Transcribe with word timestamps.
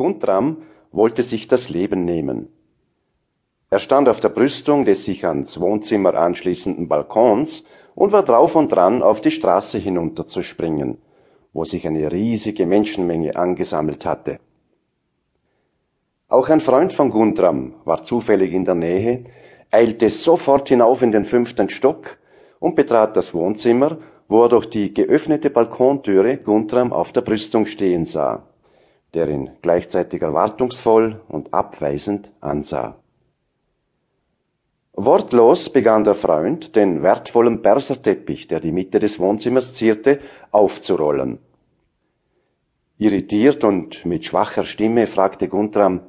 Guntram 0.00 0.62
wollte 0.92 1.22
sich 1.22 1.46
das 1.46 1.68
Leben 1.68 2.06
nehmen. 2.06 2.48
Er 3.68 3.78
stand 3.78 4.08
auf 4.08 4.18
der 4.18 4.30
Brüstung 4.30 4.86
des 4.86 5.04
sich 5.04 5.26
ans 5.26 5.60
Wohnzimmer 5.60 6.14
anschließenden 6.14 6.88
Balkons 6.88 7.64
und 7.94 8.10
war 8.10 8.22
drauf 8.22 8.56
und 8.56 8.72
dran, 8.72 9.02
auf 9.02 9.20
die 9.20 9.30
Straße 9.30 9.76
hinunterzuspringen, 9.76 10.96
wo 11.52 11.64
sich 11.64 11.86
eine 11.86 12.10
riesige 12.10 12.64
Menschenmenge 12.64 13.36
angesammelt 13.36 14.06
hatte. 14.06 14.38
Auch 16.28 16.48
ein 16.48 16.62
Freund 16.62 16.94
von 16.94 17.10
Guntram 17.10 17.74
war 17.84 18.02
zufällig 18.02 18.54
in 18.54 18.64
der 18.64 18.76
Nähe, 18.76 19.24
eilte 19.70 20.08
sofort 20.08 20.70
hinauf 20.70 21.02
in 21.02 21.12
den 21.12 21.26
fünften 21.26 21.68
Stock 21.68 22.16
und 22.58 22.74
betrat 22.74 23.18
das 23.18 23.34
Wohnzimmer, 23.34 23.98
wo 24.28 24.44
er 24.44 24.48
durch 24.48 24.70
die 24.70 24.94
geöffnete 24.94 25.50
Balkontüre 25.50 26.38
Guntram 26.38 26.90
auf 26.90 27.12
der 27.12 27.20
Brüstung 27.20 27.66
stehen 27.66 28.06
sah, 28.06 28.49
der 29.14 29.28
ihn 29.28 29.50
gleichzeitig 29.62 30.22
erwartungsvoll 30.22 31.20
und 31.28 31.52
abweisend 31.52 32.32
ansah. 32.40 32.96
Wortlos 34.92 35.70
begann 35.70 36.04
der 36.04 36.14
Freund, 36.14 36.76
den 36.76 37.02
wertvollen 37.02 37.62
Perserteppich, 37.62 38.48
der 38.48 38.60
die 38.60 38.72
Mitte 38.72 38.98
des 38.98 39.18
Wohnzimmers 39.18 39.72
zierte, 39.72 40.20
aufzurollen. 40.50 41.38
Irritiert 42.98 43.64
und 43.64 44.04
mit 44.04 44.26
schwacher 44.26 44.64
Stimme 44.64 45.06
fragte 45.06 45.48
Guntram, 45.48 46.00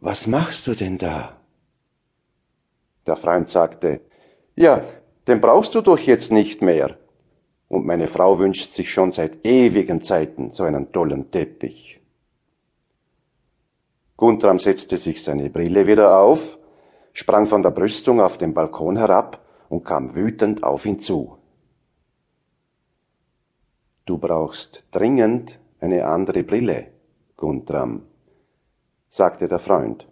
Was 0.00 0.26
machst 0.26 0.66
du 0.66 0.74
denn 0.74 0.96
da? 0.96 1.36
Der 3.06 3.16
Freund 3.16 3.50
sagte, 3.50 4.00
Ja, 4.56 4.82
den 5.26 5.42
brauchst 5.42 5.74
du 5.74 5.82
doch 5.82 5.98
jetzt 5.98 6.32
nicht 6.32 6.62
mehr. 6.62 6.96
Und 7.74 7.86
meine 7.86 8.06
Frau 8.06 8.38
wünscht 8.38 8.70
sich 8.70 8.88
schon 8.88 9.10
seit 9.10 9.44
ewigen 9.44 10.00
Zeiten 10.00 10.52
so 10.52 10.62
einen 10.62 10.92
tollen 10.92 11.32
Teppich. 11.32 12.00
Guntram 14.16 14.60
setzte 14.60 14.96
sich 14.96 15.24
seine 15.24 15.50
Brille 15.50 15.84
wieder 15.88 16.20
auf, 16.20 16.56
sprang 17.14 17.46
von 17.46 17.64
der 17.64 17.72
Brüstung 17.72 18.20
auf 18.20 18.38
den 18.38 18.54
Balkon 18.54 18.96
herab 18.96 19.44
und 19.70 19.82
kam 19.82 20.14
wütend 20.14 20.62
auf 20.62 20.86
ihn 20.86 21.00
zu. 21.00 21.36
Du 24.06 24.18
brauchst 24.18 24.84
dringend 24.92 25.58
eine 25.80 26.06
andere 26.06 26.44
Brille, 26.44 26.86
Guntram, 27.36 28.02
sagte 29.08 29.48
der 29.48 29.58
Freund. 29.58 30.06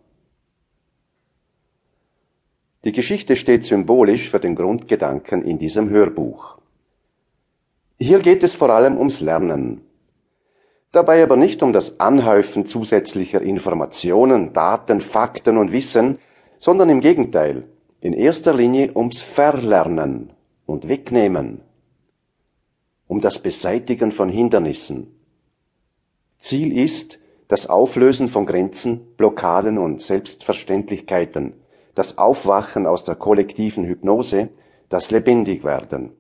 Die 2.83 2.91
Geschichte 2.91 3.37
steht 3.37 3.65
symbolisch 3.65 4.31
für 4.31 4.41
den 4.41 4.57
Grundgedanken 4.57 5.45
in 5.45 5.61
diesem 5.61 5.91
Hörbuch. 5.91 6.59
Hier 8.03 8.19
geht 8.19 8.43
es 8.43 8.53
vor 8.53 8.71
allem 8.71 8.99
ums 8.99 9.21
Lernen. 9.21 9.83
Dabei 10.91 11.23
aber 11.23 11.37
nicht 11.37 11.63
um 11.63 11.73
das 11.73 12.01
Anhäufen 12.01 12.67
zusätzlicher 12.67 13.41
Informationen, 13.41 14.53
Daten, 14.53 15.01
Fakten 15.01 15.57
und 15.57 15.71
Wissen, 15.71 16.19
sondern 16.59 16.91
im 16.91 17.01
Gegenteil, 17.01 17.63
in 18.01 18.13
erster 18.13 18.55
Linie 18.55 18.91
ums 18.97 19.21
Verlernen 19.21 20.33
und 20.67 20.89
Wegnehmen, 20.89 21.61
um 23.07 23.21
das 23.21 23.39
Beseitigen 23.39 24.11
von 24.11 24.31
Hindernissen. 24.31 25.15
Ziel 26.39 26.77
ist 26.77 27.21
das 27.47 27.69
Auflösen 27.69 28.27
von 28.27 28.47
Grenzen, 28.47 29.15
Blockaden 29.17 29.79
und 29.79 30.03
Selbstverständlichkeiten, 30.03 31.53
das 31.95 32.19
Aufwachen 32.19 32.89
aus 32.89 33.05
der 33.05 33.15
kollektiven 33.15 33.85
Hypnose, 33.85 34.49
das 34.89 35.13
Lebendigwerden. 35.13 36.17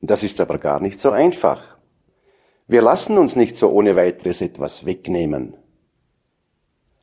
Das 0.00 0.22
ist 0.22 0.40
aber 0.40 0.58
gar 0.58 0.80
nicht 0.80 1.00
so 1.00 1.10
einfach. 1.10 1.76
Wir 2.68 2.82
lassen 2.82 3.16
uns 3.18 3.36
nicht 3.36 3.56
so 3.56 3.70
ohne 3.70 3.96
weiteres 3.96 4.40
etwas 4.40 4.84
wegnehmen. 4.84 5.54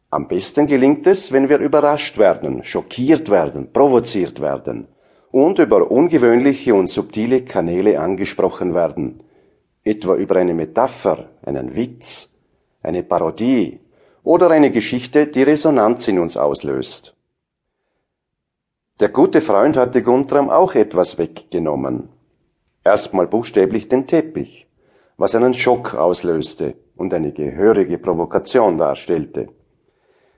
Am 0.09 0.27
besten 0.27 0.67
gelingt 0.67 1.08
es, 1.08 1.31
wenn 1.31 1.50
wir 1.50 1.58
überrascht 1.58 2.17
werden, 2.17 2.63
schockiert 2.63 3.30
werden, 3.30 3.73
provoziert 3.73 4.41
werden 4.41 4.88
und 5.31 5.57
über 5.57 5.90
ungewöhnliche 5.90 6.75
und 6.75 6.88
subtile 6.88 7.44
Kanäle 7.44 8.00
angesprochen 8.00 8.75
werden, 8.75 9.23
etwa 9.84 10.16
über 10.16 10.35
eine 10.35 10.53
Metapher, 10.53 11.29
einen 11.44 11.75
Witz, 11.75 12.31
eine 12.84 13.01
Parodie 13.01 13.79
oder 14.23 14.51
eine 14.51 14.69
Geschichte, 14.69 15.25
die 15.25 15.41
Resonanz 15.41 16.07
in 16.07 16.19
uns 16.19 16.38
auslöst. 16.38 17.16
Der 19.00 19.09
gute 19.09 19.41
Freund 19.41 19.75
hatte 19.75 20.03
Guntram 20.03 20.51
auch 20.51 20.75
etwas 20.75 21.18
weggenommen. 21.18 22.09
Erstmal 22.83 23.27
buchstäblich 23.27 23.88
den 23.88 24.07
Teppich, 24.07 24.67
was 25.17 25.35
einen 25.35 25.53
Schock 25.53 25.94
auslöste 25.94 26.75
und 26.95 27.13
eine 27.13 27.31
gehörige 27.31 27.97
Provokation 27.97 28.77
darstellte. 28.77 29.47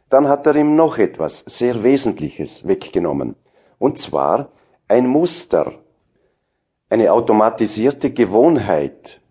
Dann 0.10 0.28
hat 0.28 0.46
er 0.46 0.56
ihm 0.56 0.76
noch 0.76 0.98
etwas 0.98 1.44
sehr 1.48 1.84
Wesentliches 1.84 2.68
weggenommen. 2.68 3.36
Und 3.80 3.98
zwar 4.00 4.52
ein 4.88 5.08
Muster, 5.08 5.74
eine 6.90 7.12
automatisierte 7.12 8.12
Gewohnheit, 8.12 9.22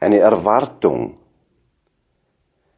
eine 0.00 0.18
Erwartung. 0.18 1.18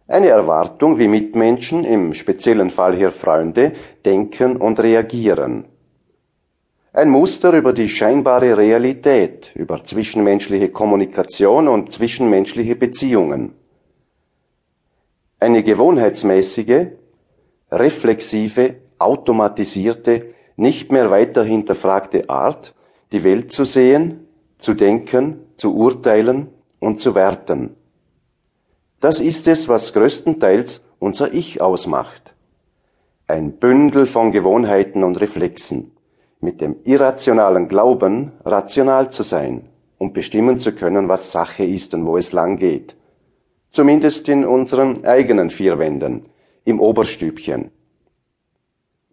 Eine 0.09 0.29
Erwartung, 0.29 0.99
wie 0.99 1.07
Mitmenschen, 1.07 1.85
im 1.85 2.15
speziellen 2.15 2.71
Fall 2.71 2.97
hier 2.97 3.13
Freunde, 3.13 3.75
denken 4.05 4.57
und 4.57 4.81
reagieren. 4.81 5.67
Ein 6.99 7.11
Muster 7.11 7.53
über 7.53 7.73
die 7.73 7.89
scheinbare 7.89 8.59
Realität, 8.59 9.53
über 9.55 9.85
zwischenmenschliche 9.85 10.71
Kommunikation 10.71 11.69
und 11.69 11.93
zwischenmenschliche 11.93 12.75
Beziehungen. 12.75 13.53
Eine 15.39 15.63
gewohnheitsmäßige, 15.63 16.89
reflexive, 17.71 18.75
automatisierte, 18.99 20.35
nicht 20.57 20.91
mehr 20.91 21.09
weiter 21.13 21.45
hinterfragte 21.45 22.29
Art, 22.29 22.75
die 23.13 23.23
Welt 23.23 23.53
zu 23.53 23.65
sehen, 23.65 24.27
zu 24.59 24.75
denken, 24.75 25.39
zu 25.57 25.77
urteilen 25.77 26.49
und 26.81 26.99
zu 26.99 27.15
werten. 27.15 27.77
Das 28.99 29.21
ist 29.21 29.47
es, 29.47 29.69
was 29.69 29.93
größtenteils 29.93 30.83
unser 30.99 31.33
Ich 31.33 31.61
ausmacht. 31.61 32.35
Ein 33.29 33.53
Bündel 33.53 34.05
von 34.07 34.33
Gewohnheiten 34.33 35.05
und 35.05 35.21
Reflexen, 35.21 35.93
mit 36.41 36.61
dem 36.61 36.77
irrationalen 36.85 37.69
Glauben, 37.69 38.33
rational 38.45 39.11
zu 39.11 39.23
sein 39.23 39.69
und 39.99 40.15
bestimmen 40.15 40.59
zu 40.59 40.73
können, 40.73 41.09
was 41.09 41.33
Sache 41.33 41.65
ist 41.65 41.95
und 41.95 42.07
wo 42.07 42.17
es 42.17 42.33
lang 42.33 42.57
geht. 42.57 42.95
Zumindest 43.71 44.29
in 44.29 44.45
unseren 44.45 45.05
eigenen 45.05 45.51
vier 45.51 45.79
Wänden, 45.79 46.27
im 46.65 46.81
Oberstübchen. 46.81 47.71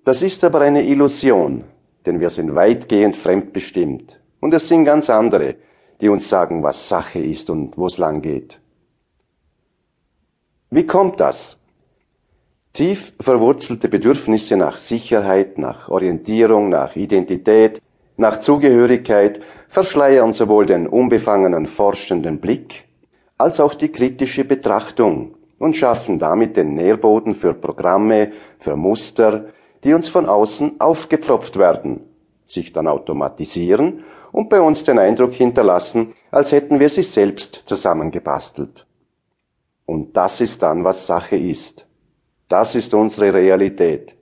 Das 0.06 0.22
ist 0.22 0.44
aber 0.44 0.62
eine 0.62 0.84
Illusion, 0.84 1.63
denn 2.06 2.19
wir 2.19 2.30
sind 2.30 2.53
weitgehend 2.53 3.16
fremdbestimmt. 3.16 4.22
Und 4.40 4.53
es 4.53 4.68
sind 4.68 4.86
ganz 4.86 5.09
andere, 5.09 5.56
die 6.00 6.09
uns 6.09 6.30
sagen, 6.30 6.62
was 6.62 6.88
Sache 6.88 7.19
ist 7.19 7.50
und 7.50 7.78
wo 7.78 7.88
es 7.88 7.97
lang 7.97 8.22
geht. 8.22 8.59
Wie 10.69 10.86
kommt 10.86 11.19
das? 11.19 11.57
Tief 12.75 13.13
verwurzelte 13.22 13.88
Bedürfnisse 13.88 14.58
nach 14.58 14.78
Sicherheit, 14.78 15.58
nach 15.58 15.88
Orientierung, 15.88 16.68
nach 16.68 16.97
Identität, 16.97 17.81
nach 18.18 18.38
Zugehörigkeit 18.40 19.40
verschleiern 19.69 20.34
sowohl 20.34 20.66
den 20.66 20.86
unbefangenen 20.86 21.68
forschenden 21.68 22.41
Blick 22.41 22.84
als 23.38 23.62
auch 23.62 23.75
die 23.75 23.94
kritische 23.94 24.44
Betrachtung 24.44 25.36
und 25.58 25.78
schaffen 25.78 26.19
damit 26.19 26.58
den 26.58 26.75
Nährboden 26.75 27.34
für 27.34 27.53
Programme, 27.53 28.34
für 28.59 28.75
Muster, 28.75 29.46
die 29.86 29.94
uns 29.94 30.09
von 30.09 30.25
außen 30.25 30.81
aufgepfropft 30.81 31.57
werden, 31.57 32.02
sich 32.46 32.74
dann 32.74 32.88
automatisieren 32.88 34.03
und 34.34 34.50
bei 34.50 34.59
uns 34.59 34.84
den 34.84 35.00
Eindruck 35.00 35.31
hinterlassen, 35.31 36.13
als 36.30 36.52
hätten 36.52 36.81
wir 36.81 36.90
sie 36.90 37.03
selbst 37.03 37.62
zusammengebastelt. 37.63 38.86
Und 39.86 40.18
das 40.18 40.42
ist 40.42 40.62
dann, 40.62 40.84
was 40.84 41.07
Sache 41.07 41.38
ist. 41.38 41.88
Das 42.47 42.75
ist 42.75 42.94
unsere 42.94 43.33
Realität. 43.33 44.15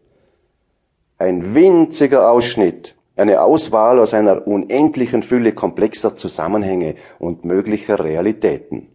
Ein 1.17 1.53
winziger 1.53 2.31
Ausschnitt, 2.31 2.95
eine 3.15 3.41
Auswahl 3.41 3.99
aus 3.99 4.13
einer 4.13 4.47
unendlichen 4.47 5.23
Fülle 5.23 5.51
komplexer 5.51 6.15
Zusammenhänge 6.15 6.95
und 7.19 7.45
möglicher 7.45 8.03
Realitäten. 8.03 8.87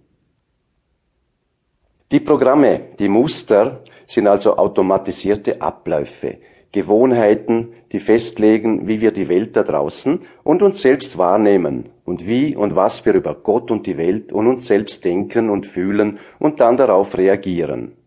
Die 2.10 2.20
Programme, 2.20 2.80
die 2.98 3.08
Muster 3.08 3.82
sind 4.06 4.28
also 4.28 4.56
automatisierte 4.56 5.60
Abläufe, 5.60 6.38
Gewohnheiten, 6.72 7.74
die 7.92 7.98
festlegen, 7.98 8.88
wie 8.88 9.02
wir 9.02 9.12
die 9.12 9.28
Welt 9.28 9.56
da 9.56 9.62
draußen 9.62 10.20
und 10.42 10.62
uns 10.62 10.80
selbst 10.80 11.18
wahrnehmen 11.18 11.90
und 12.06 12.26
wie 12.26 12.56
und 12.56 12.74
was 12.74 13.04
wir 13.04 13.12
über 13.12 13.34
Gott 13.34 13.70
und 13.70 13.86
die 13.86 13.98
Welt 13.98 14.32
und 14.32 14.46
uns 14.46 14.66
selbst 14.66 15.04
denken 15.04 15.50
und 15.50 15.66
fühlen 15.66 16.18
und 16.38 16.60
dann 16.60 16.78
darauf 16.78 17.16
reagieren. 17.16 17.97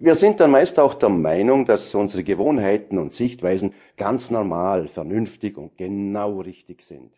Wir 0.00 0.14
sind 0.14 0.38
dann 0.38 0.52
meist 0.52 0.78
auch 0.78 0.94
der 0.94 1.08
Meinung, 1.08 1.64
dass 1.64 1.92
unsere 1.92 2.22
Gewohnheiten 2.22 2.98
und 2.98 3.12
Sichtweisen 3.12 3.74
ganz 3.96 4.30
normal, 4.30 4.86
vernünftig 4.86 5.56
und 5.56 5.76
genau 5.76 6.38
richtig 6.40 6.82
sind. 6.82 7.12